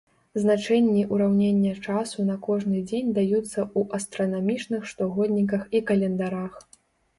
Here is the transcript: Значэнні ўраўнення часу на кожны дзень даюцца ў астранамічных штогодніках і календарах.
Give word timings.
Значэнні 0.43 1.03
ўраўнення 1.11 1.73
часу 1.87 2.25
на 2.29 2.37
кожны 2.47 2.81
дзень 2.93 3.13
даюцца 3.19 3.45
ў 3.45 3.79
астранамічных 4.01 4.91
штогодніках 4.95 5.61
і 5.77 5.85
календарах. 5.93 6.61